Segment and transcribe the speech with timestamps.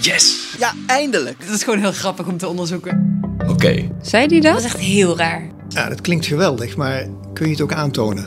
[0.00, 0.54] Yes!
[0.58, 1.36] Ja, eindelijk.
[1.42, 3.20] Het is gewoon heel grappig om te onderzoeken.
[3.48, 3.90] Oké.
[4.02, 4.52] Zei die dat?
[4.52, 5.50] Dat is echt heel raar.
[5.68, 8.24] Ja, dat klinkt geweldig, maar kun je het ook aantonen?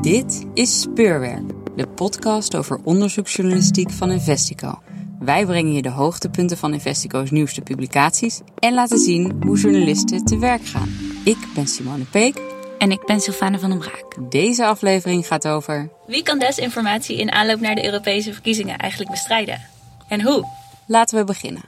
[0.00, 4.82] Dit is Speurwerk, de podcast over onderzoeksjournalistiek van Investico.
[5.18, 10.38] Wij brengen je de hoogtepunten van Investico's nieuwste publicaties en laten zien hoe journalisten te
[10.38, 10.88] werk gaan.
[11.24, 12.40] Ik ben Simone Peek.
[12.78, 14.30] En ik ben Sylvane van den Braak.
[14.30, 15.90] Deze aflevering gaat over.
[16.06, 19.73] Wie kan desinformatie in aanloop naar de Europese verkiezingen eigenlijk bestrijden?
[20.08, 20.46] En hoe?
[20.86, 21.62] Laten we beginnen.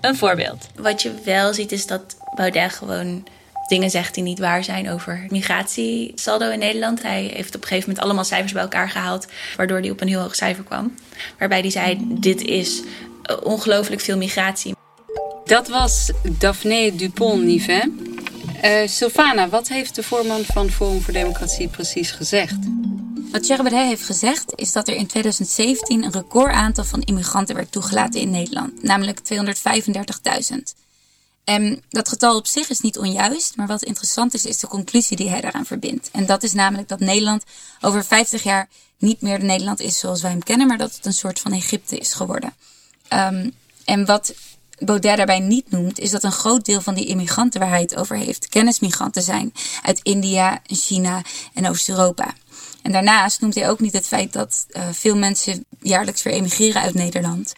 [0.00, 0.66] Een voorbeeld.
[0.74, 3.24] Wat je wel ziet is dat Baudet gewoon
[3.66, 7.02] dingen zegt die niet waar zijn over migratiesaldo in Nederland.
[7.02, 10.08] Hij heeft op een gegeven moment allemaal cijfers bij elkaar gehaald, waardoor hij op een
[10.08, 10.94] heel hoog cijfer kwam.
[11.38, 12.82] Waarbij hij zei: Dit is
[13.22, 14.74] eh, ongelooflijk veel migratie.
[15.44, 17.88] Dat was Daphne Dupont-Nivet.
[18.64, 22.58] Uh, Sylvana, wat heeft de voorman van Forum voor Democratie precies gezegd?
[23.32, 27.72] Wat Baudet heeft gezegd is dat er in 2017 een record aantal van immigranten werd
[27.72, 30.56] toegelaten in Nederland, namelijk 235.000.
[31.44, 35.16] En dat getal op zich is niet onjuist, maar wat interessant is, is de conclusie
[35.16, 36.08] die hij daaraan verbindt.
[36.12, 37.44] En dat is namelijk dat Nederland
[37.80, 41.06] over 50 jaar niet meer de Nederland is zoals wij hem kennen, maar dat het
[41.06, 42.54] een soort van Egypte is geworden.
[43.08, 43.52] Um,
[43.84, 44.34] en wat
[44.78, 47.96] Baudet daarbij niet noemt, is dat een groot deel van die immigranten waar hij het
[47.96, 49.52] over heeft, kennismigranten zijn
[49.82, 51.22] uit India, China
[51.54, 52.34] en Oost-Europa.
[52.82, 56.82] En daarnaast noemt hij ook niet het feit dat uh, veel mensen jaarlijks weer emigreren
[56.82, 57.52] uit Nederland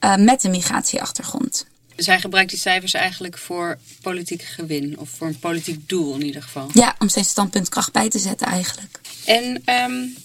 [0.00, 1.66] uh, met een migratieachtergrond.
[1.96, 6.42] Hij gebruikt die cijfers eigenlijk voor politiek gewin of voor een politiek doel in ieder
[6.42, 6.70] geval.
[6.72, 9.00] Ja, om zijn standpunt kracht bij te zetten eigenlijk.
[9.24, 10.16] En um,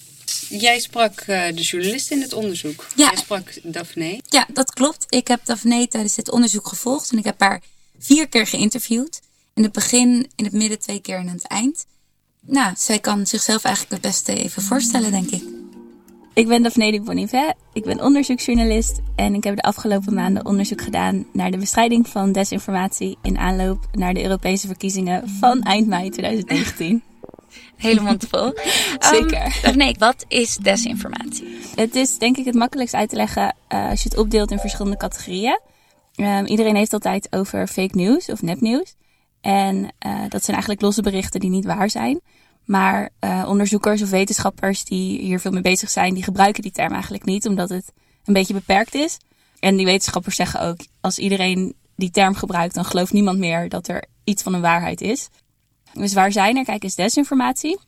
[0.49, 2.87] jij sprak uh, de journalist in het onderzoek.
[2.95, 3.05] Ja.
[3.05, 4.21] Jij sprak Daphne.
[4.29, 5.05] Ja, dat klopt.
[5.09, 7.61] Ik heb Daphne tijdens dit onderzoek gevolgd en ik heb haar
[7.99, 9.21] vier keer geïnterviewd.
[9.53, 11.85] In het begin, in het midden twee keer en aan het eind.
[12.45, 15.43] Nou, zij kan zichzelf eigenlijk het beste even voorstellen, denk ik.
[16.33, 17.55] Ik ben Daphne de Bonivet.
[17.73, 22.31] Ik ben onderzoeksjournalist en ik heb de afgelopen maanden onderzoek gedaan naar de bestrijding van
[22.31, 27.03] desinformatie in aanloop naar de Europese verkiezingen van eind mei 2019.
[27.77, 28.53] Hele mond vol.
[29.13, 29.61] Zeker.
[29.65, 31.57] Um, nee, wat is desinformatie?
[31.75, 34.59] Het is denk ik het makkelijkst uit te leggen uh, als je het opdeelt in
[34.59, 35.59] verschillende categorieën.
[36.15, 38.95] Um, iedereen heeft altijd over fake news of nepnieuws.
[39.41, 42.21] En uh, dat zijn eigenlijk losse berichten die niet waar zijn.
[42.65, 46.91] Maar uh, onderzoekers of wetenschappers die hier veel mee bezig zijn, die gebruiken die term
[46.93, 47.93] eigenlijk niet, omdat het
[48.25, 49.17] een beetje beperkt is.
[49.59, 53.87] En die wetenschappers zeggen ook, als iedereen die term gebruikt, dan gelooft niemand meer dat
[53.87, 55.29] er iets van een waarheid is.
[55.93, 57.79] Dus waar zij naar kijken is desinformatie.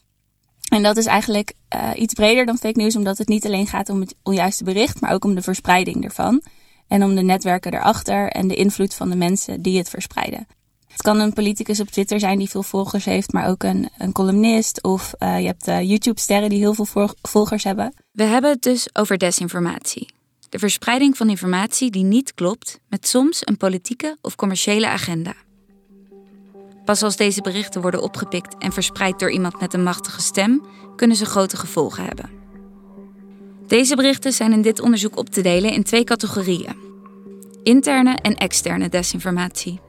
[0.69, 3.89] En dat is eigenlijk uh, iets breder dan fake news, omdat het niet alleen gaat
[3.89, 6.41] om het onjuiste bericht, maar ook om de verspreiding ervan.
[6.87, 10.47] En om de netwerken erachter en de invloed van de mensen die het verspreiden.
[10.95, 14.11] Het kan een politicus op Twitter zijn die veel volgers heeft, maar ook een, een
[14.11, 14.83] columnist.
[14.83, 17.93] Of uh, je hebt uh, YouTube-sterren die heel veel volgers hebben.
[18.11, 20.07] We hebben het dus over desinformatie.
[20.49, 25.33] De verspreiding van informatie die niet klopt, met soms een politieke of commerciële agenda.
[26.85, 31.17] Pas als deze berichten worden opgepikt en verspreid door iemand met een machtige stem, kunnen
[31.17, 32.29] ze grote gevolgen hebben.
[33.67, 36.75] Deze berichten zijn in dit onderzoek op te delen in twee categorieën:
[37.63, 39.79] interne en externe desinformatie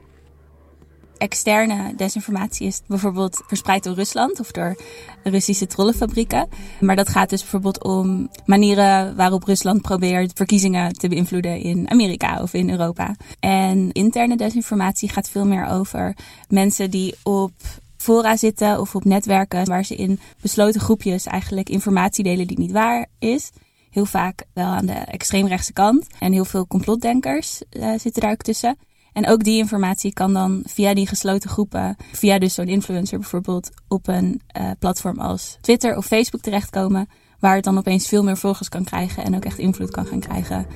[1.19, 4.77] externe desinformatie is bijvoorbeeld verspreid door Rusland of door
[5.23, 6.49] Russische trollenfabrieken.
[6.81, 12.43] Maar dat gaat dus bijvoorbeeld om manieren waarop Rusland probeert verkiezingen te beïnvloeden in Amerika
[12.43, 13.15] of in Europa.
[13.41, 16.17] En interne desinformatie gaat veel meer over
[16.49, 17.53] mensen die op
[17.97, 22.73] fora zitten of op netwerken waar ze in besloten groepjes eigenlijk informatie delen die niet
[22.73, 23.51] waar is.
[23.91, 26.07] Heel vaak wel aan de extreemrechtse kant.
[26.19, 28.77] En heel veel complotdenkers uh, zitten daar ook tussen.
[29.17, 33.71] En ook die informatie kan dan via die gesloten groepen, via dus zo'n influencer bijvoorbeeld,
[33.89, 37.09] op een uh, platform als Twitter of Facebook terechtkomen,
[37.41, 40.21] waar het dan opeens veel meer volgers kan krijgen en ook echt invloed kan gaan
[40.21, 40.67] krijgen.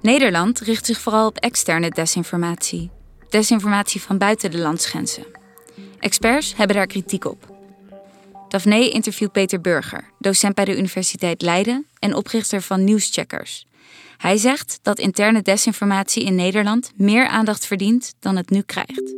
[0.00, 2.90] Nederland richt zich vooral op externe desinformatie.
[3.28, 5.24] Desinformatie van buiten de landsgrenzen.
[5.98, 7.54] Experts hebben daar kritiek op.
[8.48, 13.66] Daphne interviewt Peter Burger, docent bij de Universiteit Leiden en oprichter van Nieuwscheckers.
[14.20, 19.14] Hij zegt dat interne desinformatie in Nederland meer aandacht verdient dan het nu krijgt.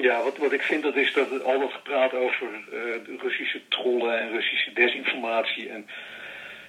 [0.00, 4.20] Ja, wat, wat ik vind dat is dat al dat gepraat over uh, Russische trollen
[4.20, 5.86] en Russische desinformatie en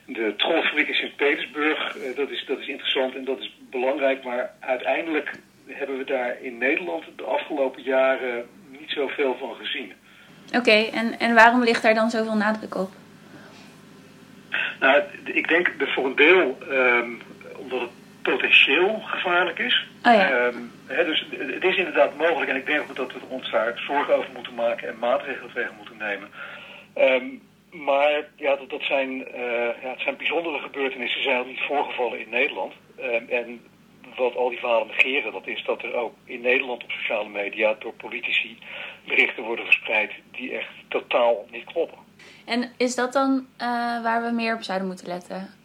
[0.06, 4.54] de trollfabriek in Sint-Petersburg, uh, dat, is, dat is interessant en dat is belangrijk, maar
[4.60, 5.32] uiteindelijk
[5.68, 8.46] hebben we daar in Nederland de afgelopen jaren
[8.80, 9.94] niet zoveel van gezien.
[10.48, 13.02] Oké, okay, en, en waarom ligt daar dan zoveel nadruk op?
[14.80, 17.22] Nou, ik denk dat voor een deel um,
[17.58, 17.90] omdat het
[18.22, 19.88] potentieel gevaarlijk is.
[20.06, 20.46] Oh ja.
[20.46, 23.82] um, he, dus het is inderdaad mogelijk en ik denk ook dat we ons daar
[23.88, 26.30] zorgen over moeten maken en maatregelen tegen moeten nemen.
[26.98, 27.42] Um,
[27.86, 29.18] Maar ja, dat, dat zijn,
[29.82, 31.22] ja, het zijn bijzondere gebeurtenissen.
[31.22, 32.74] Ze zijn al niet voorgevallen in Nederland.
[32.98, 33.62] Ehm, en
[34.16, 37.76] wat al die verhalen negeren, dat is dat er ook in Nederland op sociale media
[37.80, 38.58] door politici
[39.08, 41.98] berichten worden verspreid die echt totaal niet kloppen.
[42.46, 43.48] En is dat dan
[44.04, 45.62] waar we meer op zouden moeten letten?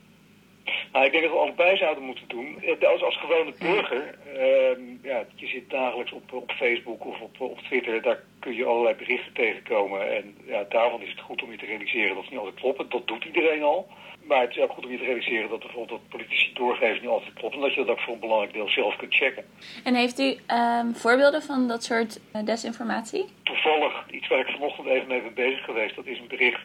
[0.93, 2.63] Nou, ik denk dat we allebei zouden moeten doen.
[2.63, 7.41] Eh, als, als gewone burger, uh, ja, je zit dagelijks op, op Facebook of op,
[7.41, 10.17] op Twitter, daar kun je allerlei berichten tegenkomen.
[10.17, 12.89] En ja, daarvan is het goed om je te realiseren dat ze niet altijd kloppen.
[12.89, 13.89] Dat doet iedereen al.
[14.23, 17.11] Maar het is ook goed om je te realiseren dat bijvoorbeeld dat politici doorgeven niet
[17.11, 17.55] altijd klopt.
[17.55, 19.45] En dat je dat ook voor een belangrijk deel zelf kunt checken.
[19.85, 23.25] En heeft u um, voorbeelden van dat soort uh, desinformatie?
[23.43, 26.61] Toevallig, iets waar ik vanochtend even mee ben bezig geweest, dat is een bericht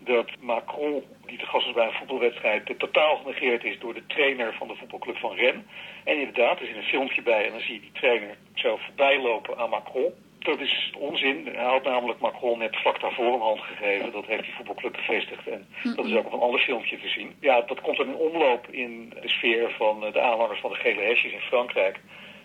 [0.00, 4.54] dat Macron, die te gast was bij een voetbalwedstrijd, totaal genegeerd is door de trainer
[4.54, 5.64] van de voetbalclub van Rennes.
[6.04, 9.20] En inderdaad, er zit een filmpje bij en dan zie je die trainer zo voorbij
[9.20, 10.12] lopen aan Macron.
[10.38, 11.46] Dat is onzin.
[11.46, 14.12] Hij had namelijk Macron net vlak daarvoor een hand gegeven.
[14.12, 15.48] Dat heeft die voetbalclub bevestigd.
[15.48, 17.34] En dat is ook op een ander filmpje te zien.
[17.40, 21.00] Ja, dat komt dan in omloop in de sfeer van de aanhangers van de gele
[21.00, 22.00] hesjes in Frankrijk.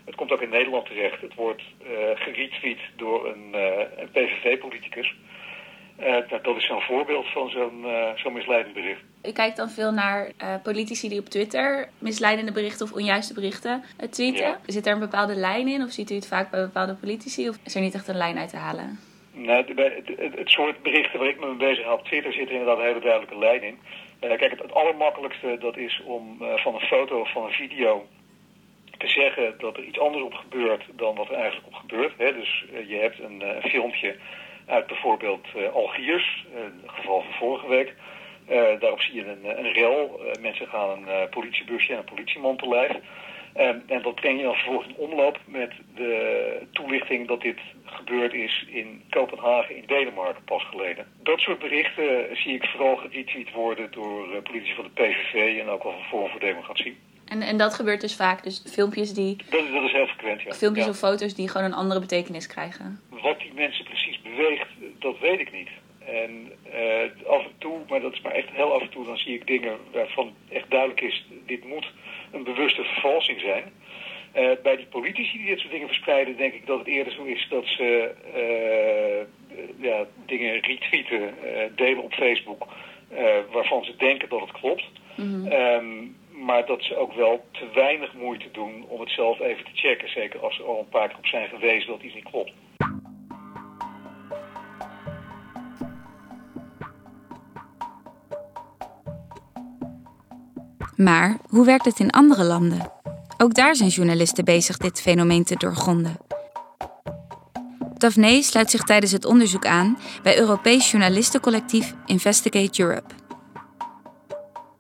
[0.06, 1.22] Het komt ook in Nederland terecht.
[1.22, 5.16] Het wordt uh, geretweet door een, uh, een PVV-politicus.
[6.06, 9.02] Uh, dat is zo'n voorbeeld van zo'n uh, zo'n misleidend bericht.
[9.24, 13.84] U kijkt dan veel naar uh, politici die op Twitter misleidende berichten of onjuiste berichten
[14.10, 14.46] tweeten.
[14.46, 14.60] Ja.
[14.66, 17.58] Zit er een bepaalde lijn in of ziet u het vaak bij bepaalde politici of
[17.66, 19.00] is er niet echt een lijn uit te halen?
[19.34, 22.48] Nou, het, het, het, soort berichten waar ik me mee bezig hou op Twitter zit
[22.48, 23.80] er inderdaad een hele duidelijke lijn in.
[24.20, 28.06] kijk, het, het, allermakkelijkste dat is om van een foto of van een video
[28.98, 32.14] te zeggen dat er iets anders op gebeurt dan wat er eigenlijk op gebeurt.
[32.18, 32.34] Hè?
[32.34, 34.16] Dus je hebt een, een filmpje
[34.66, 37.94] uit bijvoorbeeld uh, Algiers, een geval van vorige week.
[38.50, 40.22] Uh, daarop zie je een, een rel.
[40.26, 42.92] Uh, mensen gaan een politiebusje en een politieman te lijf.
[43.54, 48.34] En, en dat breng je dan vervolgens in omloop met de toelichting dat dit gebeurd
[48.34, 51.08] is in Kopenhagen in Denemarken pas geleden.
[51.24, 55.84] Dat soort berichten zie ik vooral geretweet worden door politici van de PVV en ook
[55.84, 56.98] wel van Forum voor Democratie.
[57.26, 59.36] En, en dat gebeurt dus vaak, dus filmpjes die...
[59.50, 60.54] Dat, dat is heel frequent, ja.
[60.54, 60.92] Filmpjes ja.
[60.92, 63.02] of foto's die gewoon een andere betekenis krijgen.
[63.10, 64.68] Wat die mensen precies beweegt,
[65.00, 65.70] dat weet ik niet.
[66.06, 69.18] En uh, af en toe, maar dat is maar echt heel af en toe, dan
[69.18, 71.92] zie ik dingen waarvan echt duidelijk is, dit moet
[72.32, 73.64] een bewuste vervalsing zijn.
[74.36, 77.24] Uh, bij die politici die dit soort dingen verspreiden, denk ik dat het eerder zo
[77.24, 79.52] is dat ze uh,
[79.82, 81.36] ja, dingen retweeten,
[81.76, 82.68] delen op Facebook,
[83.52, 84.84] waarvan ze denken dat het klopt.
[85.16, 85.52] Mm -hmm.
[85.52, 86.16] um,
[86.46, 90.10] maar dat ze ook wel te weinig moeite doen om het zelf even te checken.
[90.10, 92.52] Zeker als ze al een paar keer op zijn gewezen dat iets niet klopt.
[101.04, 102.92] Maar hoe werkt het in andere landen?
[103.38, 106.18] Ook daar zijn journalisten bezig dit fenomeen te doorgronden.
[107.98, 113.14] Daphne sluit zich tijdens het onderzoek aan bij Europees journalistencollectief Investigate Europe.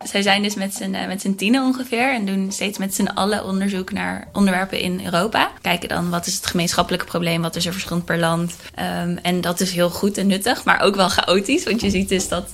[0.03, 3.45] Zij zijn dus met z'n, met z'n tienen ongeveer en doen steeds met z'n allen
[3.45, 5.51] onderzoek naar onderwerpen in Europa.
[5.61, 8.55] Kijken dan wat is het gemeenschappelijke probleem, wat is er verschillend per land.
[8.79, 11.63] Um, en dat is heel goed en nuttig, maar ook wel chaotisch.
[11.63, 12.49] Want je ziet dus dat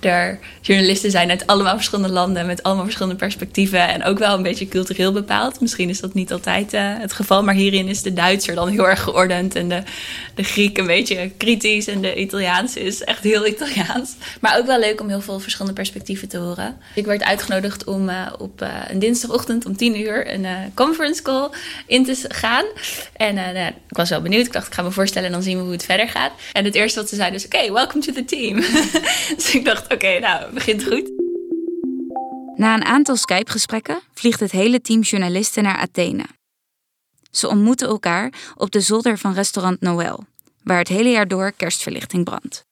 [0.00, 4.42] er journalisten zijn uit allemaal verschillende landen met allemaal verschillende perspectieven en ook wel een
[4.42, 5.60] beetje cultureel bepaald.
[5.60, 8.88] Misschien is dat niet altijd uh, het geval, maar hierin is de Duitser dan heel
[8.88, 9.82] erg geordend en de,
[10.34, 14.14] de Griek een beetje kritisch en de Italiaanse is echt heel Italiaans.
[14.40, 16.76] Maar ook wel leuk om heel veel verschillende perspectieven te horen.
[16.94, 21.48] Ik werd uitgenodigd om uh, op uh, een dinsdagochtend om 10 uur een conference call
[21.86, 22.64] in te gaan.
[23.12, 24.46] En ik was wel benieuwd.
[24.46, 26.32] Ik dacht, ik ga me voorstellen en dan zien we hoe het verder gaat.
[26.52, 28.56] En het eerste wat ze zeiden is, oké, okay, welcome to the team.
[29.36, 31.10] dus ik dacht, oké, okay, nou, begint goed.
[32.54, 36.24] Na een aantal Skype-gesprekken vliegt het hele team journalisten naar Athene.
[37.30, 40.24] Ze ontmoeten elkaar op de zolder van restaurant Noël,
[40.62, 42.67] waar het hele jaar door kerstverlichting brandt.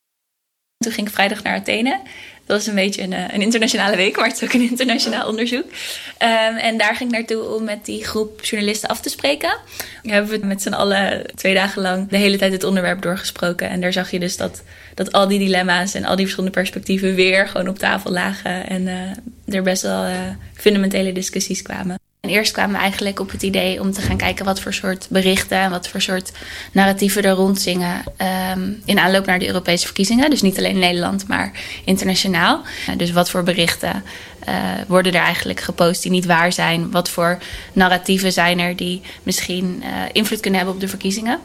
[0.79, 2.01] Toen ging ik vrijdag naar Athene.
[2.47, 5.65] Dat was een beetje een, een, internationale week, maar het is ook een internationaal onderzoek.
[5.65, 9.57] Um, en daar ging ik naartoe om met die groep journalisten af te spreken.
[10.03, 13.69] We hebben we met z'n allen twee dagen lang de hele tijd het onderwerp doorgesproken.
[13.69, 14.63] En daar zag je dus dat,
[14.95, 18.69] dat al die dilemma's en al die verschillende perspectieven weer gewoon op tafel lagen.
[18.69, 20.15] En uh, er best wel uh,
[20.55, 22.06] fundamentele discussies kwamen.
[22.27, 25.07] En eerst kwamen we eigenlijk op het idee om te gaan kijken wat voor soort
[25.11, 26.33] berichten en wat voor soort
[26.73, 28.05] narratieven er rondzingen
[28.53, 30.31] um, in aanloop naar de Europese verkiezingen.
[30.31, 31.53] Dus niet alleen in Nederland, maar
[31.85, 32.63] internationaal.
[32.89, 34.03] Uh, dus wat voor berichten
[34.49, 34.55] uh,
[34.87, 36.91] worden er eigenlijk gepost die niet waar zijn?
[36.91, 37.39] Wat voor
[37.73, 41.39] narratieven zijn er die misschien uh, invloed kunnen hebben op de verkiezingen?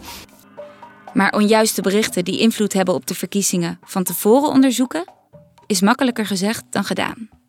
[1.13, 5.03] Maar onjuiste berichten die invloed hebben op de verkiezingen van tevoren onderzoeken,
[5.67, 7.40] is makkelijker gezegd dan gedaan.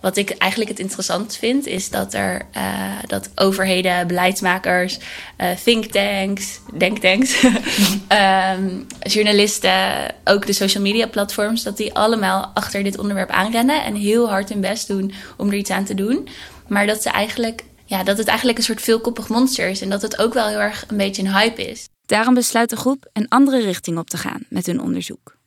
[0.00, 2.62] Wat ik eigenlijk het interessant vind, is dat er uh,
[3.06, 4.98] dat overheden, beleidsmakers,
[5.38, 12.98] uh, thinktanks, denktanks, um, journalisten, ook de social media platforms, dat die allemaal achter dit
[12.98, 16.28] onderwerp aanrennen en heel hard hun best doen om er iets aan te doen.
[16.66, 20.02] Maar dat ze eigenlijk, ja, dat het eigenlijk een soort veelkoppig monster is en dat
[20.02, 21.88] het ook wel heel erg een beetje een hype is.
[22.06, 25.37] Daarom besluit de groep een andere richting op te gaan met hun onderzoek.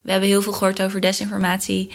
[0.00, 1.90] We hebben heel veel gehoord over desinformatie.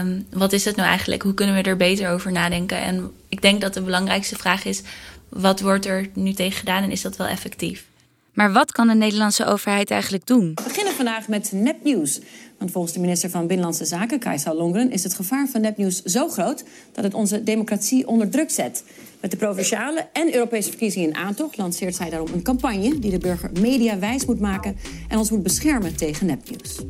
[0.00, 1.22] Um, wat is dat nou eigenlijk?
[1.22, 2.78] Hoe kunnen we er beter over nadenken?
[2.78, 4.82] En ik denk dat de belangrijkste vraag is:
[5.28, 7.84] wat wordt er nu tegen gedaan en is dat wel effectief?
[8.32, 10.52] Maar wat kan de Nederlandse overheid eigenlijk doen?
[10.54, 12.20] We beginnen vandaag met nepnieuws.
[12.58, 16.28] Want volgens de minister van Binnenlandse Zaken, Kajsa Longren, is het gevaar van nepnieuws zo
[16.28, 18.84] groot dat het onze democratie onder druk zet.
[19.20, 23.18] Met de provinciale en Europese verkiezingen in aantocht lanceert zij daarom een campagne die de
[23.18, 24.76] burger media wijs moet maken
[25.08, 26.80] en ons moet beschermen tegen nepnieuws.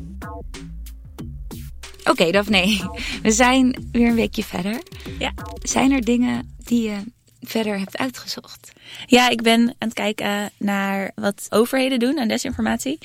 [1.99, 2.89] Oké, okay, Daphne,
[3.23, 4.81] we zijn weer een weekje verder.
[5.19, 5.33] Ja.
[5.61, 7.03] Zijn er dingen die je
[7.41, 8.71] verder hebt uitgezocht?
[9.05, 12.97] Ja, ik ben aan het kijken naar wat overheden doen aan desinformatie.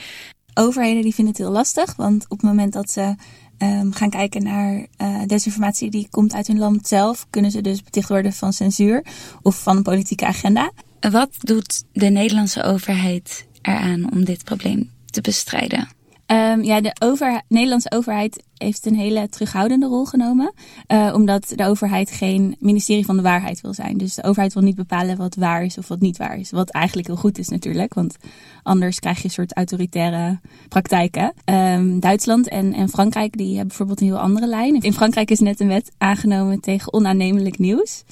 [0.54, 3.14] Overheden die vinden het heel lastig, want op het moment dat ze
[3.58, 7.82] um, gaan kijken naar uh, desinformatie die komt uit hun land zelf, kunnen ze dus
[7.82, 9.04] beticht worden van censuur
[9.42, 10.72] of van een politieke agenda.
[11.00, 15.97] Wat doet de Nederlandse overheid eraan om dit probleem te bestrijden?
[16.32, 20.52] Um, ja, de over, Nederlandse overheid heeft een hele terughoudende rol genomen.
[20.88, 23.96] Uh, omdat de overheid geen ministerie van de waarheid wil zijn.
[23.96, 26.50] Dus de overheid wil niet bepalen wat waar is of wat niet waar is.
[26.50, 27.94] Wat eigenlijk heel goed is natuurlijk.
[27.94, 28.16] Want
[28.62, 31.32] anders krijg je een soort autoritaire praktijken.
[31.44, 34.80] Um, Duitsland en, en Frankrijk die hebben bijvoorbeeld een heel andere lijn.
[34.80, 38.04] In Frankrijk is net een wet aangenomen tegen onaannemelijk nieuws.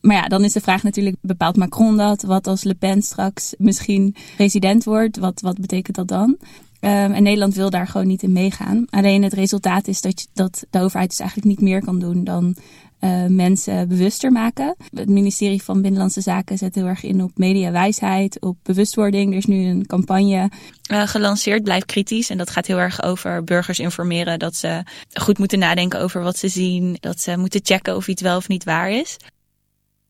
[0.00, 2.22] Maar ja, dan is de vraag natuurlijk, bepaalt Macron dat?
[2.22, 5.18] Wat als Le Pen straks misschien president wordt?
[5.18, 6.36] Wat, wat betekent dat dan?
[6.84, 8.86] Um, en Nederland wil daar gewoon niet in meegaan.
[8.90, 12.24] Alleen het resultaat is dat, je, dat de overheid dus eigenlijk niet meer kan doen
[12.24, 12.56] dan
[13.00, 14.76] uh, mensen bewuster maken.
[14.94, 19.30] Het ministerie van Binnenlandse Zaken zet heel erg in op mediawijsheid, op bewustwording.
[19.30, 20.50] Er is nu een campagne
[20.92, 22.30] uh, gelanceerd, Blijf kritisch.
[22.30, 26.38] En dat gaat heel erg over burgers informeren dat ze goed moeten nadenken over wat
[26.38, 26.96] ze zien.
[27.00, 29.16] Dat ze moeten checken of iets wel of niet waar is.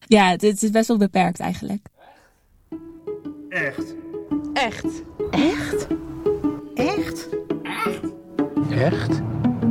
[0.06, 1.86] Ja, het, het is best wel beperkt eigenlijk.
[3.48, 3.94] Echt.
[4.54, 5.02] Echt.
[5.30, 5.86] Echt?
[5.86, 5.86] Echt?
[8.78, 9.20] Echt?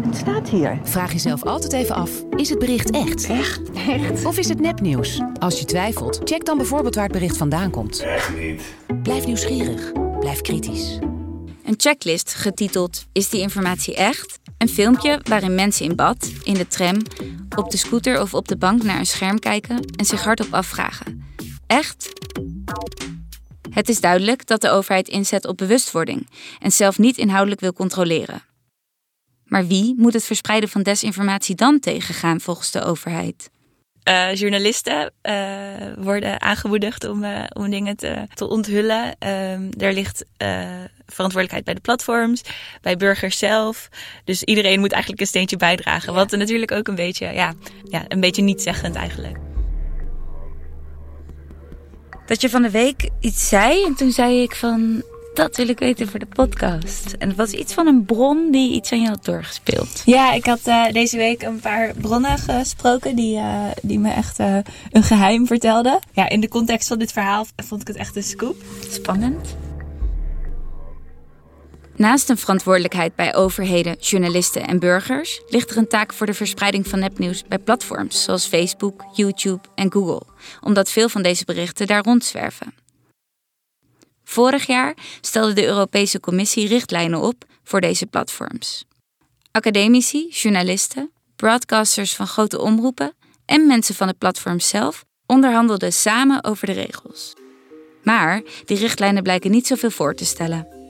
[0.06, 0.80] Het staat hier.
[0.84, 3.30] Vraag jezelf altijd even af: is het bericht echt?
[3.30, 3.72] Echt?
[3.72, 4.26] Echt?
[4.26, 5.22] Of is het nepnieuws?
[5.40, 8.00] Als je twijfelt, check dan bijvoorbeeld waar het bericht vandaan komt.
[8.00, 8.62] Echt niet.
[9.04, 9.92] Blijf nieuwsgierig.
[10.20, 11.00] Blijf kritisch.
[11.66, 14.40] Een checklist getiteld Is die informatie echt?
[14.58, 16.98] Een filmpje waarin mensen in bad, in de tram,
[17.56, 21.24] op de scooter of op de bank naar een scherm kijken en zich hardop afvragen:
[21.68, 22.10] Echt?
[23.70, 26.30] Het is duidelijk dat de overheid inzet op bewustwording
[26.60, 28.50] en zelf niet inhoudelijk wil controleren.
[29.52, 33.50] Maar wie moet het verspreiden van desinformatie dan tegengaan volgens de overheid?
[34.10, 35.34] Uh, journalisten uh,
[35.98, 39.20] worden aangemoedigd om, uh, om dingen te, te onthullen.
[39.78, 40.26] er ligt
[41.06, 42.42] verantwoordelijkheid bij de platforms,
[42.82, 43.90] bij burgers zelf.
[44.24, 46.14] Dus iedereen moet eigenlijk een steentje bijdragen.
[46.14, 47.54] Wat natuurlijk ook een beetje, ja,
[47.84, 49.38] ja, een beetje nietzeggend eigenlijk
[52.26, 53.84] dat je van de week iets zei.
[53.86, 55.04] En toen zei ik van,
[55.34, 57.16] dat wil ik weten voor de podcast.
[57.20, 60.02] En het was iets van een bron die iets aan je had doorgespeeld.
[60.06, 64.40] Ja, ik had uh, deze week een paar bronnen gesproken die, uh, die me echt
[64.40, 64.58] uh,
[64.92, 66.00] een geheim vertelden.
[66.12, 68.56] Ja, in de context van dit verhaal vond ik het echt een scoop.
[68.90, 69.56] Spannend.
[71.96, 76.88] Naast een verantwoordelijkheid bij overheden, journalisten en burgers ligt er een taak voor de verspreiding
[76.88, 80.22] van nepnieuws bij platforms zoals Facebook, YouTube en Google,
[80.62, 82.81] omdat veel van deze berichten daar rondzwerven.
[84.32, 88.86] Vorig jaar stelde de Europese Commissie richtlijnen op voor deze platforms.
[89.52, 93.14] Academici, journalisten, broadcasters van grote omroepen
[93.46, 97.34] en mensen van de platforms zelf onderhandelden samen over de regels.
[98.04, 100.81] Maar die richtlijnen blijken niet zoveel voor te stellen.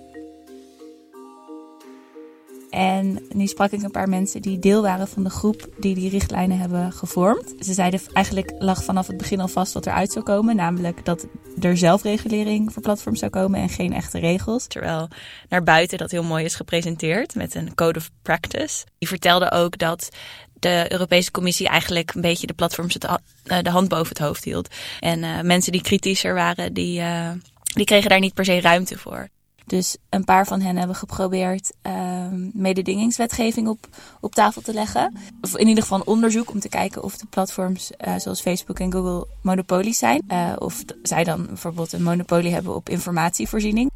[2.71, 6.09] En nu sprak ik een paar mensen die deel waren van de groep die die
[6.09, 7.53] richtlijnen hebben gevormd.
[7.59, 10.55] Ze zeiden eigenlijk lag vanaf het begin al vast wat eruit zou komen.
[10.55, 11.27] Namelijk dat
[11.59, 14.67] er zelfregulering voor platforms zou komen en geen echte regels.
[14.67, 15.07] Terwijl
[15.49, 18.85] naar buiten dat heel mooi is gepresenteerd met een code of practice.
[18.97, 20.09] Die vertelde ook dat
[20.53, 23.15] de Europese Commissie eigenlijk een beetje de platforms eh,
[23.61, 24.67] de hand boven het hoofd hield.
[24.99, 27.31] En uh, mensen die kritischer waren, die, uh,
[27.63, 29.29] die kregen daar niet per se ruimte voor.
[29.71, 33.87] Dus een paar van hen hebben geprobeerd uh, mededingingswetgeving op,
[34.19, 35.15] op tafel te leggen.
[35.41, 38.91] Of in ieder geval onderzoek om te kijken of de platforms uh, zoals Facebook en
[38.91, 40.23] Google monopolies zijn.
[40.27, 43.91] Uh, of zij dan bijvoorbeeld een monopolie hebben op informatievoorziening.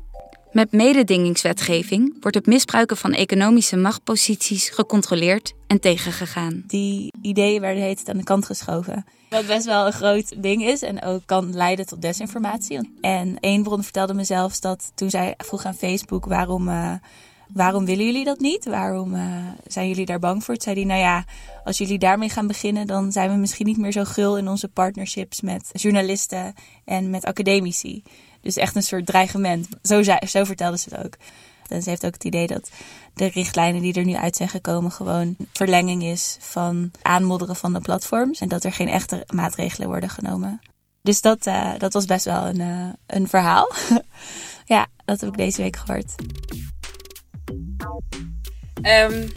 [0.55, 6.63] Met mededingingswetgeving wordt het misbruiken van economische machtposities gecontroleerd en tegengegaan.
[6.67, 9.05] Die ideeën werden heet aan de kant geschoven.
[9.29, 12.97] Wat best wel een groot ding is en ook kan leiden tot desinformatie.
[13.01, 16.93] En één bron vertelde me zelfs dat toen zij vroeg aan Facebook waarom, uh,
[17.53, 18.65] waarom willen jullie dat niet?
[18.65, 19.21] Waarom uh,
[19.67, 20.53] zijn jullie daar bang voor?
[20.55, 21.25] Toen zei hij, nou ja,
[21.63, 24.67] als jullie daarmee gaan beginnen, dan zijn we misschien niet meer zo gul in onze
[24.67, 26.53] partnerships met journalisten
[26.85, 28.03] en met academici.
[28.45, 29.67] Dus echt een soort dreigement.
[29.83, 31.17] Zo, zo vertelde ze het ook.
[31.67, 32.69] En ze heeft ook het idee dat
[33.13, 37.79] de richtlijnen die er nu uit zijn gekomen gewoon verlenging is van aanmodderen van de
[37.79, 38.39] platforms.
[38.39, 40.61] En dat er geen echte maatregelen worden genomen.
[41.01, 43.71] Dus dat, uh, dat was best wel een, uh, een verhaal.
[44.75, 46.15] ja, dat heb ik deze week gehoord.
[48.81, 49.31] Um,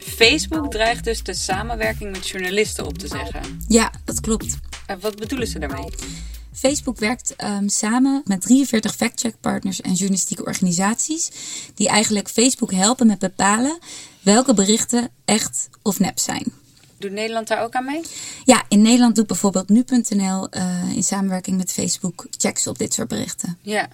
[0.00, 3.42] Facebook dreigt dus de samenwerking met journalisten op te zeggen.
[3.68, 4.58] Ja, dat klopt.
[4.90, 5.88] Uh, wat bedoelen ze daarmee?
[6.52, 11.30] Facebook werkt um, samen met 43 fact-check-partners en journalistieke organisaties.
[11.74, 13.78] die eigenlijk Facebook helpen met bepalen
[14.20, 16.52] welke berichten echt of nep zijn.
[16.98, 18.00] Doet Nederland daar ook aan mee?
[18.44, 23.08] Ja, in Nederland doet bijvoorbeeld nu.nl uh, in samenwerking met Facebook checks op dit soort
[23.08, 23.58] berichten.
[23.62, 23.88] Ja.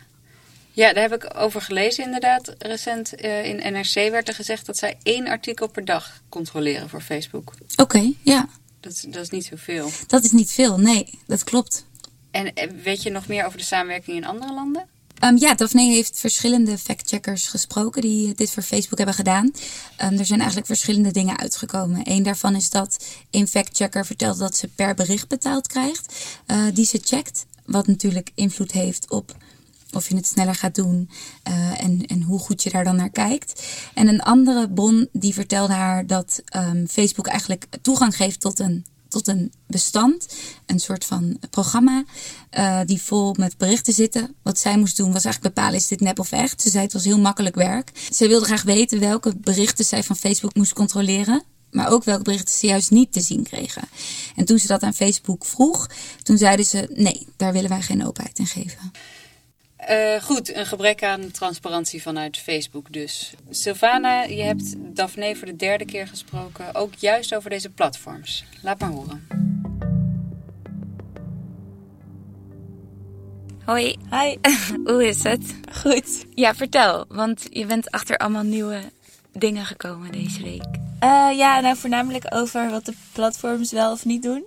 [0.72, 2.54] Ja, daar heb ik over gelezen inderdaad.
[2.58, 7.00] Recent uh, in NRC werd er gezegd dat zij één artikel per dag controleren voor
[7.00, 7.52] Facebook.
[7.76, 8.48] Oké, okay, ja.
[8.80, 9.90] Dat, dat is niet zoveel.
[10.06, 11.84] Dat is niet veel, nee, dat klopt.
[12.36, 14.86] En weet je nog meer over de samenwerking in andere landen?
[15.24, 19.50] Um, ja, Daphne heeft verschillende factcheckers gesproken die dit voor Facebook hebben gedaan.
[20.02, 22.00] Um, er zijn eigenlijk verschillende dingen uitgekomen.
[22.04, 26.14] Eén daarvan is dat een factchecker vertelt dat ze per bericht betaald krijgt,
[26.46, 27.46] uh, die ze checkt.
[27.64, 29.36] Wat natuurlijk invloed heeft op
[29.92, 31.10] of je het sneller gaat doen
[31.48, 33.62] uh, en, en hoe goed je daar dan naar kijkt.
[33.94, 38.84] En een andere bron die vertelde haar dat um, Facebook eigenlijk toegang geeft tot een
[39.16, 40.26] tot een bestand,
[40.66, 42.04] een soort van programma,
[42.58, 44.34] uh, die vol met berichten zitten.
[44.42, 46.62] Wat zij moest doen was eigenlijk bepalen, is dit nep of echt?
[46.62, 47.90] Ze zei het was heel makkelijk werk.
[48.10, 51.42] Ze wilde graag weten welke berichten zij van Facebook moest controleren.
[51.70, 53.82] Maar ook welke berichten ze juist niet te zien kregen.
[54.36, 55.90] En toen ze dat aan Facebook vroeg,
[56.22, 58.92] toen zeiden ze: nee, daar willen wij geen openheid in geven.
[59.90, 63.34] Uh, goed, een gebrek aan transparantie vanuit Facebook dus.
[63.50, 68.44] Sylvana, je hebt Daphne voor de derde keer gesproken, ook juist over deze platforms.
[68.62, 69.26] Laat maar horen.
[73.64, 73.96] Hoi.
[74.10, 74.36] Hi.
[74.92, 75.54] Hoe is het?
[75.72, 76.24] Goed.
[76.34, 78.80] Ja, vertel, want je bent achter allemaal nieuwe
[79.32, 80.66] dingen gekomen deze week.
[81.02, 84.46] Uh, ja, nou voornamelijk over wat de platforms wel of niet doen.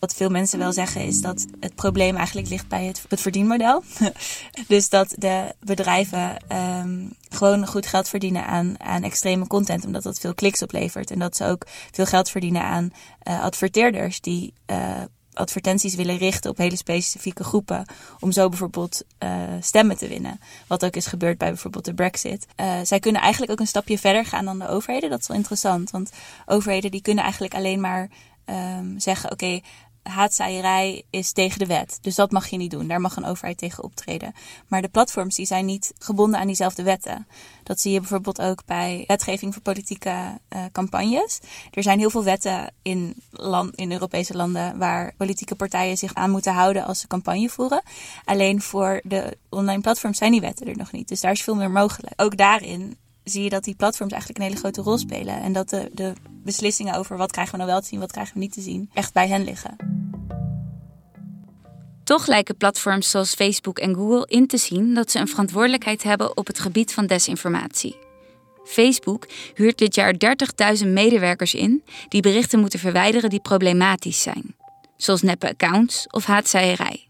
[0.00, 3.82] Wat veel mensen wel zeggen is dat het probleem eigenlijk ligt bij het, het verdienmodel.
[4.68, 10.18] dus dat de bedrijven um, gewoon goed geld verdienen aan, aan extreme content, omdat dat
[10.18, 11.10] veel kliks oplevert.
[11.10, 12.92] En dat ze ook veel geld verdienen aan
[13.28, 17.84] uh, adverteerders die uh, advertenties willen richten op hele specifieke groepen.
[18.20, 20.40] Om zo bijvoorbeeld uh, stemmen te winnen.
[20.66, 22.46] Wat ook is gebeurd bij bijvoorbeeld de Brexit.
[22.82, 25.10] Zij kunnen eigenlijk ook een stapje verder gaan dan de overheden.
[25.10, 25.90] Dat is wel interessant.
[25.90, 26.10] Want
[26.46, 28.08] overheden die kunnen eigenlijk alleen maar
[28.46, 29.60] um, zeggen: oké,
[30.02, 31.98] haatzaaierij is tegen de wet.
[32.00, 32.88] Dus dat mag je niet doen.
[32.88, 34.32] Daar mag een overheid tegen optreden.
[34.68, 37.26] Maar de platforms die zijn niet gebonden aan diezelfde wetten.
[37.62, 41.40] Dat zie je bijvoorbeeld ook bij wetgeving voor politieke uh, campagnes.
[41.70, 46.30] Er zijn heel veel wetten in, land, in Europese landen waar politieke partijen zich aan
[46.30, 47.82] moeten houden als ze campagne voeren.
[48.24, 51.08] Alleen voor de online platforms zijn die wetten er nog niet.
[51.08, 52.12] Dus daar is veel meer mogelijk.
[52.16, 55.42] Ook daarin zie je dat die platforms eigenlijk een hele grote rol spelen.
[55.42, 58.34] En dat de, de beslissingen over wat krijgen we nou wel te zien, wat krijgen
[58.34, 59.89] we niet te zien, echt bij hen liggen.
[62.10, 66.36] Toch lijken platforms zoals Facebook en Google in te zien dat ze een verantwoordelijkheid hebben
[66.36, 67.96] op het gebied van desinformatie.
[68.64, 70.14] Facebook huurt dit jaar
[70.78, 74.54] 30.000 medewerkers in die berichten moeten verwijderen die problematisch zijn,
[74.96, 77.06] zoals neppe accounts of haatzaaierij.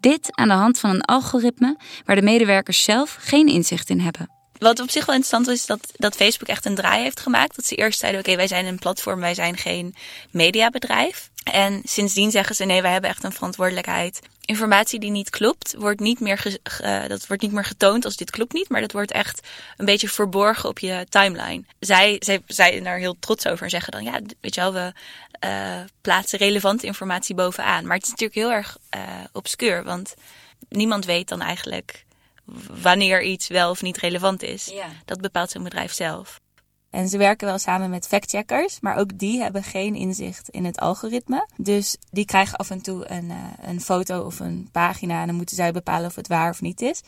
[0.00, 4.41] Dit aan de hand van een algoritme waar de medewerkers zelf geen inzicht in hebben.
[4.62, 7.56] Wat op zich wel interessant is, dat, dat Facebook echt een draai heeft gemaakt.
[7.56, 9.94] Dat ze eerst zeiden, oké, wij zijn een platform, wij zijn geen
[10.30, 11.30] mediabedrijf.
[11.44, 14.20] En sindsdien zeggen ze, nee, wij hebben echt een verantwoordelijkheid.
[14.44, 18.30] Informatie die niet klopt, wordt niet meer, uh, dat wordt niet meer getoond als dit
[18.30, 18.68] klopt niet.
[18.68, 21.64] Maar dat wordt echt een beetje verborgen op je timeline.
[21.78, 24.92] Zij, zij zijn daar heel trots over en zeggen dan, ja, weet je wel, we
[25.44, 27.86] uh, plaatsen relevante informatie bovenaan.
[27.86, 30.14] Maar het is natuurlijk heel erg uh, obscuur, want
[30.68, 32.04] niemand weet dan eigenlijk
[32.82, 34.66] wanneer iets wel of niet relevant is.
[34.66, 34.88] Ja.
[35.04, 36.40] Dat bepaalt zo'n bedrijf zelf.
[36.92, 40.78] En ze werken wel samen met factcheckers, maar ook die hebben geen inzicht in het
[40.78, 41.48] algoritme.
[41.56, 45.36] Dus die krijgen af en toe een, uh, een foto of een pagina en dan
[45.36, 47.02] moeten zij bepalen of het waar of niet is.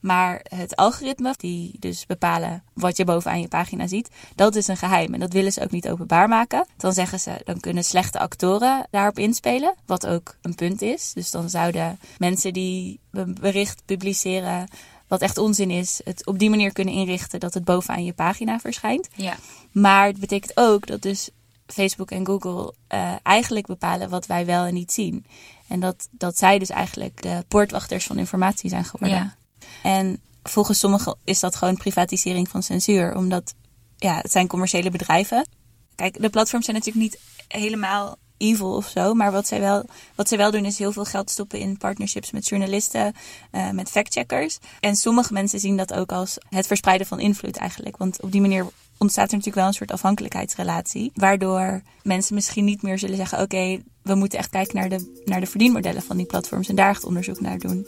[0.00, 4.76] Maar het algoritme, die dus bepalen wat je bovenaan je pagina ziet, dat is een
[4.76, 5.14] geheim.
[5.14, 6.66] En dat willen ze ook niet openbaar maken.
[6.76, 11.12] Dan zeggen ze, dan kunnen slechte actoren daarop inspelen, wat ook een punt is.
[11.12, 14.68] Dus dan zouden mensen die een bericht publiceren
[15.10, 18.58] wat echt onzin is, het op die manier kunnen inrichten dat het bovenaan je pagina
[18.58, 19.08] verschijnt.
[19.14, 19.36] Ja.
[19.72, 21.30] Maar het betekent ook dat dus
[21.66, 25.26] Facebook en Google uh, eigenlijk bepalen wat wij wel en niet zien.
[25.68, 29.18] En dat, dat zij dus eigenlijk de poortwachters van informatie zijn geworden.
[29.18, 29.36] Ja.
[29.82, 33.54] En volgens sommigen is dat gewoon privatisering van censuur, omdat
[33.96, 35.48] ja, het zijn commerciële bedrijven.
[35.94, 39.14] Kijk, de platforms zijn natuurlijk niet helemaal evil of zo.
[39.14, 42.30] Maar wat zij wel, wat zij wel doen is heel veel geld stoppen in partnerships
[42.30, 43.14] met journalisten,
[43.52, 44.58] uh, met factcheckers.
[44.80, 47.96] En sommige mensen zien dat ook als het verspreiden van invloed eigenlijk.
[47.96, 48.66] Want op die manier
[48.98, 51.10] ontstaat er natuurlijk wel een soort afhankelijkheidsrelatie.
[51.14, 55.40] Waardoor mensen misschien niet meer zullen zeggen: oké, we moeten echt kijken naar de, naar
[55.40, 57.86] de verdienmodellen van die platforms en daar echt onderzoek naar doen.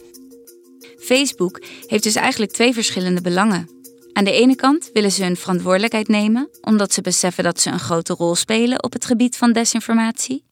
[0.98, 3.81] Facebook heeft dus eigenlijk twee verschillende belangen.
[4.12, 7.78] Aan de ene kant willen ze hun verantwoordelijkheid nemen, omdat ze beseffen dat ze een
[7.78, 10.44] grote rol spelen op het gebied van desinformatie.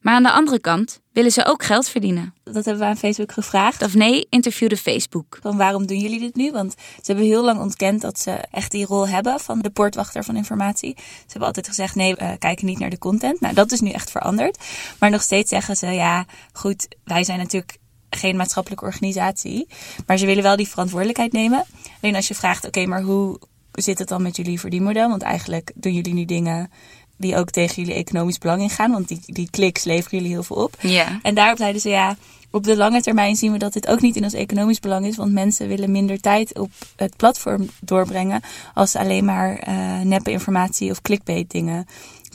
[0.00, 2.34] Maar aan de andere kant willen ze ook geld verdienen.
[2.44, 3.82] Dat hebben we aan Facebook gevraagd.
[3.82, 5.38] Of nee, interviewde Facebook.
[5.42, 6.52] Van waarom doen jullie dit nu?
[6.52, 10.24] Want ze hebben heel lang ontkend dat ze echt die rol hebben van de poortwachter
[10.24, 10.94] van informatie.
[10.96, 13.40] Ze hebben altijd gezegd: nee, we kijken niet naar de content.
[13.40, 14.64] Nou, dat is nu echt veranderd.
[14.98, 17.78] Maar nog steeds zeggen ze: ja, goed, wij zijn natuurlijk
[18.10, 19.68] geen maatschappelijke organisatie.
[20.06, 21.64] Maar ze willen wel die verantwoordelijkheid nemen.
[22.00, 23.38] Alleen als je vraagt, oké, maar hoe
[23.72, 25.08] zit het dan met jullie verdienmodel?
[25.08, 26.70] Want eigenlijk doen jullie nu dingen
[27.16, 28.92] die ook tegen jullie economisch belang ingaan.
[28.92, 30.76] Want die, die kliks leveren jullie heel veel op.
[30.80, 31.18] Ja.
[31.22, 32.16] En daarop zeiden ze, ja,
[32.50, 35.16] op de lange termijn zien we dat dit ook niet in ons economisch belang is.
[35.16, 38.40] Want mensen willen minder tijd op het platform doorbrengen
[38.74, 41.86] als ze alleen maar uh, neppe informatie of clickbait dingen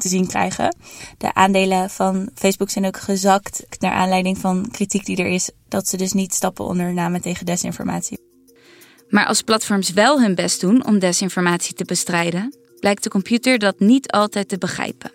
[0.02, 0.76] te zien krijgen.
[1.18, 5.88] De aandelen van Facebook zijn ook gezakt naar aanleiding van kritiek die er is dat
[5.88, 8.20] ze dus niet stappen ondernamen tegen desinformatie.
[9.10, 13.80] Maar als platforms wel hun best doen om desinformatie te bestrijden, blijkt de computer dat
[13.80, 15.12] niet altijd te begrijpen.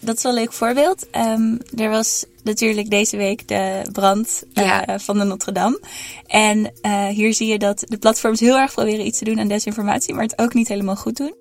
[0.00, 1.06] Dat is wel een leuk voorbeeld.
[1.16, 4.98] Um, er was natuurlijk deze week de brand uh, Ja.
[4.98, 5.80] van de Notre Dame.
[6.26, 9.48] En uh, hier zie je dat de platforms heel erg proberen iets te doen aan
[9.48, 11.34] desinformatie, maar het ook niet helemaal goed doen.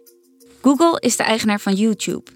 [0.62, 2.32] Google is de eigenaar van YouTube.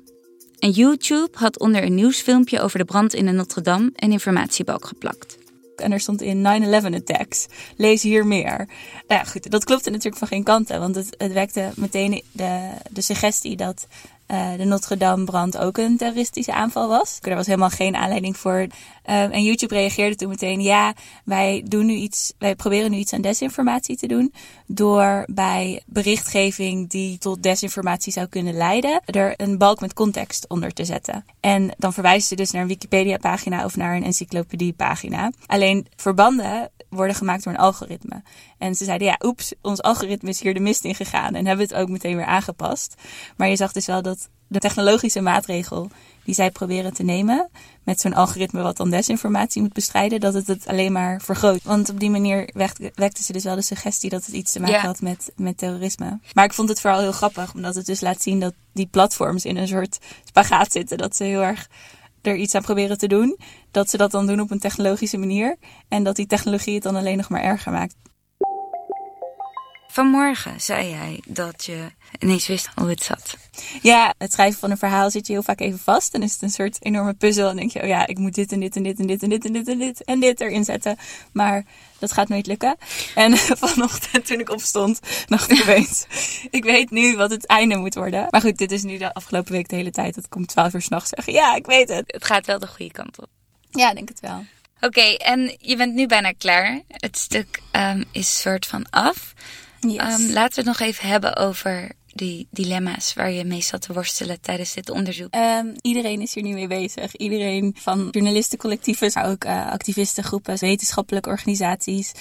[0.60, 4.86] En YouTube had onder een nieuwsfilmpje over de brand in de Notre Dame een informatiebalk
[4.86, 5.38] geplakt.
[5.76, 7.48] En er stond in 9-11 attacks.
[7.78, 8.58] Lees hier meer.
[9.08, 10.80] Nou ja, goed, dat klopte natuurlijk van geen kanten.
[10.80, 13.88] Want het, het wekte meteen de, de suggestie dat
[14.34, 17.18] uh, de Notre Dame brand ook een terroristische aanval was.
[17.22, 18.60] Er was helemaal geen aanleiding voor.
[18.60, 20.94] Uh, en YouTube reageerde toen meteen: ja,
[21.26, 24.34] wij doen nu iets, wij proberen nu iets aan desinformatie te doen.
[24.68, 30.74] Door bij berichtgeving die tot desinformatie zou kunnen leiden, er een balk met context onder
[30.74, 31.26] te zetten.
[31.40, 35.32] En dan verwijzen ze dus naar een Wikipedia-pagina of naar een encyclopedie-pagina.
[35.46, 38.22] Alleen verbanden worden gemaakt door een algoritme.
[38.58, 41.36] En ze zeiden, ja, oeps, ons algoritme is hier de mist in gegaan.
[41.36, 42.96] En hebben het ook meteen weer aangepast.
[43.38, 45.90] Maar je zag dus wel dat de technologische maatregel
[46.24, 47.50] die zij proberen te nemen,
[47.84, 51.64] met zo'n algoritme wat dan desinformatie moet bestrijden, dat het het alleen maar vergroot.
[51.64, 54.60] Want op die manier wekte, wekte ze dus wel de suggestie dat het iets te
[54.60, 54.82] maken Ja.
[54.82, 56.20] had met, met terrorisme.
[56.34, 59.46] Maar ik vond het vooral heel grappig, omdat het dus laat zien dat die platforms
[59.46, 60.98] in een soort spagaat zitten.
[60.98, 61.70] Dat ze heel erg
[62.22, 63.38] er iets aan proberen te doen.
[63.74, 65.58] Dat ze dat dan doen op een technologische manier.
[65.88, 67.96] En dat die technologie het dan alleen nog maar erger maakt.
[69.94, 73.38] Vanmorgen zei jij dat je ineens wist hoe het zat.
[73.82, 76.12] Ja, het schrijven van een verhaal zit je heel vaak even vast.
[76.12, 77.50] Dan is het een soort enorme puzzel.
[77.50, 79.30] En denk je, oh ja, ik moet dit en dit en dit en dit en
[79.30, 80.98] dit en dit en dit en dit erin zetten.
[81.34, 81.66] Maar
[82.00, 82.76] dat gaat nooit lukken.
[83.16, 86.06] En vanochtend toen ik opstond, dacht ik opeens,
[86.58, 88.28] ik weet nu wat het einde moet worden.
[88.30, 90.74] Maar goed, dit is nu de afgelopen week de hele tijd dat ik om 12
[90.74, 92.04] uur s'nachts zeg, ja, ik weet het.
[92.08, 93.30] Het gaat wel de goede kant op.
[93.74, 94.46] Ja, ik denk het wel.
[94.82, 96.82] Oké, en je bent nu bijna klaar.
[96.88, 99.34] Het stuk ehm, is soort van af.
[99.80, 99.98] Yes.
[99.98, 103.94] Ehm, laten we het nog even hebben over die dilemma's waar je mee zat te
[103.94, 105.34] worstelen tijdens dit onderzoek.
[105.34, 107.16] Ehm, iedereen is hier nu mee bezig.
[107.16, 112.12] Iedereen van journalistencollectieven, maar ook uh, activistengroepen, wetenschappelijke organisaties.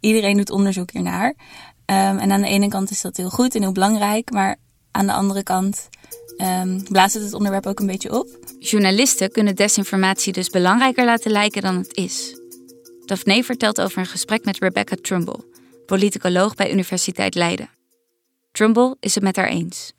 [0.00, 1.28] Iedereen doet onderzoek hiernaar.
[1.28, 4.56] Um, en aan de ene kant is dat heel goed en heel belangrijk, maar
[4.90, 5.88] aan de andere kant
[6.42, 8.38] um, blaast het het onderwerp ook een beetje op.
[8.58, 12.40] Journalisten kunnen desinformatie dus belangrijker laten lijken dan het is.
[13.04, 15.40] Daphne vertelt over een gesprek met Rebecca Trumbull,
[15.86, 17.70] politicoloog bij Universiteit Leiden.
[18.52, 19.92] Trumbull is het met haar eens.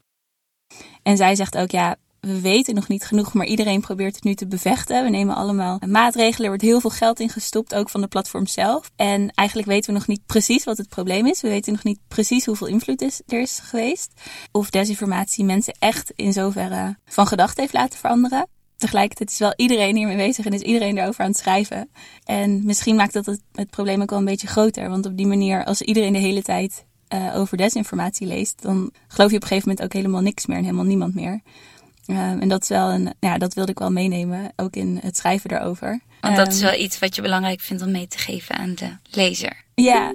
[1.04, 4.34] En zij zegt ook, ja, we weten nog niet genoeg, maar iedereen probeert het nu
[4.34, 5.04] te bevechten.
[5.04, 8.48] We nemen allemaal maatregelen, er wordt heel veel geld in gestopt, ook van de platform
[8.48, 8.92] zelf.
[8.96, 11.42] En eigenlijk weten we nog niet precies wat het probleem is.
[11.42, 14.12] We weten nog niet precies hoeveel invloed er is geweest.
[14.52, 18.48] Of desinformatie mensen echt in zoverre van gedachten heeft laten veranderen.
[18.78, 21.92] Tegelijkertijd is wel iedereen hiermee bezig en is iedereen erover aan het schrijven.
[22.24, 24.90] En misschien maakt dat het, probleem ook wel een beetje groter.
[24.90, 29.30] Want op die manier, als iedereen de hele tijd uh, over desinformatie leest, dan geloof
[29.30, 31.42] je op een gegeven moment ook helemaal niks meer en helemaal niemand meer.
[32.12, 35.18] Uh, en dat is wel een, ja, dat wilde ik wel meenemen, ook in het
[35.18, 36.00] schrijven daarover.
[36.22, 38.76] Want dat um, is wel iets wat je belangrijk vindt om mee te geven aan
[38.76, 39.64] de lezer.
[39.76, 40.14] Ja.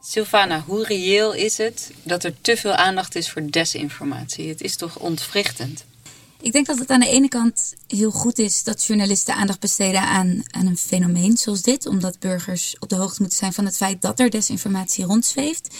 [0.00, 4.48] Sylvana, hoe reëel is het dat er te veel aandacht is voor desinformatie?
[4.48, 5.84] Het is toch ontwrichtend?
[6.40, 10.00] Ik denk dat het aan de ene kant heel goed is dat journalisten aandacht besteden
[10.00, 13.76] aan, aan een fenomeen zoals dit, omdat burgers op de hoogte moeten zijn van het
[13.76, 15.74] feit dat er desinformatie rondzweeft.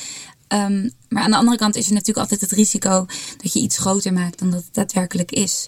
[0.48, 3.06] Um, maar aan de andere kant is er natuurlijk altijd het risico
[3.42, 5.66] dat je iets groter maakt dan dat het daadwerkelijk is.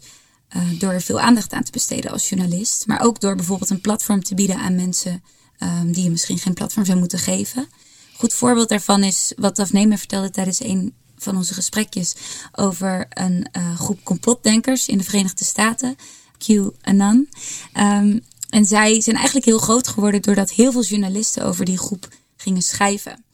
[0.57, 2.87] Uh, door er veel aandacht aan te besteden als journalist.
[2.87, 5.23] Maar ook door bijvoorbeeld een platform te bieden aan mensen
[5.59, 7.69] um, die je misschien geen platform zou moeten geven.
[8.17, 12.15] Goed voorbeeld daarvan is wat Daphne me vertelde tijdens een van onze gesprekjes
[12.53, 15.97] over een uh, groep complotdenkers in de Verenigde Staten,
[16.39, 17.29] QAnon.
[17.75, 22.09] Um, en zij zijn eigenlijk heel groot geworden doordat heel veel journalisten over die groep
[22.37, 23.25] gingen schrijven.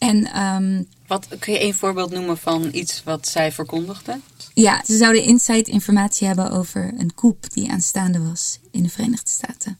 [0.00, 4.22] En, um, wat, kun je één voorbeeld noemen van iets wat zij verkondigden?
[4.54, 9.30] Ja, ze zouden inside informatie hebben over een coup die aanstaande was in de Verenigde
[9.30, 9.78] Staten.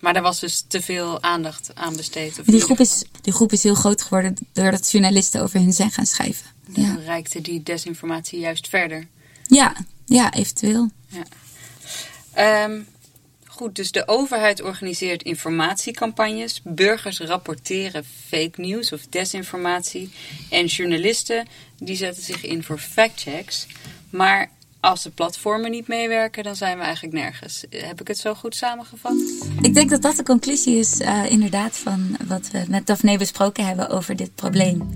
[0.00, 2.40] Maar daar was dus te veel aandacht aan besteed.
[2.44, 6.06] Die groep, is, die groep is heel groot geworden doordat journalisten over hun zijn gaan
[6.06, 6.46] schrijven.
[6.66, 6.94] Dan ja.
[7.04, 9.06] reikte die desinformatie juist verder.
[9.46, 10.90] Ja, ja eventueel.
[11.08, 12.64] Ja.
[12.64, 12.86] Um,
[13.58, 16.60] goed, dus de overheid organiseert informatiecampagnes.
[16.64, 20.10] Burgers rapporteren fake news of desinformatie.
[20.50, 21.46] En journalisten
[21.78, 23.66] die zetten zich in voor factchecks.
[24.10, 27.64] Maar als de platformen niet meewerken, dan zijn we eigenlijk nergens.
[27.70, 29.16] Heb ik het zo goed samengevat?
[29.62, 33.66] Ik denk dat dat de conclusie is, uh, inderdaad, van wat we met Daphne besproken
[33.66, 34.94] hebben over dit probleem.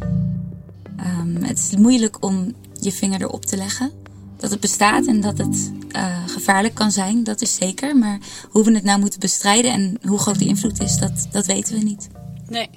[1.00, 4.01] Um, het is moeilijk om je vinger erop te leggen.
[4.42, 7.96] Dat het bestaat en dat het uh, gevaarlijk kan zijn, dat is zeker.
[7.96, 8.18] Maar
[8.50, 11.74] hoe we het nou moeten bestrijden en hoe groot de invloed is, dat, dat weten
[11.78, 12.08] we niet.
[12.48, 12.70] Nee.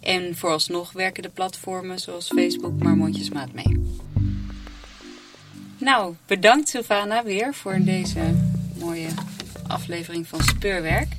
[0.00, 3.82] En vooralsnog werken de platformen zoals Facebook maar mondjesmaat mee.
[5.78, 8.34] Nou, bedankt Sylvana weer voor deze
[8.78, 9.08] mooie
[9.66, 11.16] aflevering van Speurwerk.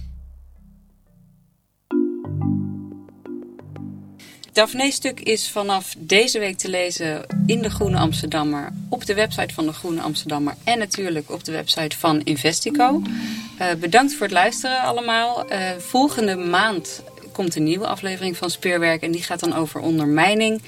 [4.55, 9.53] Daphne's stuk is vanaf deze week te lezen in de Groene Amsterdammer, op de website
[9.53, 13.01] van de Groene Amsterdammer en natuurlijk op de website van Investico.
[13.61, 15.51] Uh, bedankt voor het luisteren allemaal.
[15.51, 20.61] Uh, volgende maand komt een nieuwe aflevering van Speurwerk en die gaat dan over ondermijning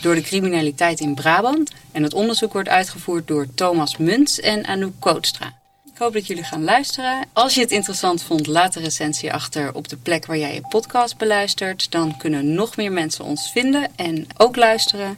[0.00, 1.72] door de criminaliteit in Brabant.
[1.92, 5.63] En het onderzoek wordt uitgevoerd door Thomas Muntz en Anouk Kootstra.
[5.94, 7.26] Ik hoop dat jullie gaan luisteren.
[7.32, 10.60] Als je het interessant vond, laat de recensie achter op de plek waar jij je
[10.68, 11.90] podcast beluistert.
[11.90, 15.16] Dan kunnen nog meer mensen ons vinden en ook luisteren.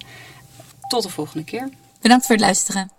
[0.89, 1.69] Tot de volgende keer.
[2.01, 2.96] Bedankt voor het luisteren.